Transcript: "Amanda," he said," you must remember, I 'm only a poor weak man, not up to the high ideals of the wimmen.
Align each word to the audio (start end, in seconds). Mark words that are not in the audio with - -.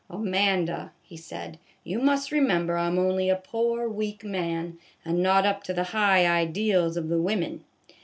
"Amanda," 0.09 0.93
he 1.03 1.15
said," 1.15 1.59
you 1.83 1.99
must 1.99 2.31
remember, 2.31 2.75
I 2.75 2.87
'm 2.87 2.97
only 2.97 3.29
a 3.29 3.35
poor 3.35 3.87
weak 3.87 4.23
man, 4.23 4.79
not 5.05 5.45
up 5.45 5.63
to 5.65 5.75
the 5.75 5.83
high 5.93 6.25
ideals 6.25 6.97
of 6.97 7.07
the 7.07 7.21
wimmen. 7.21 7.63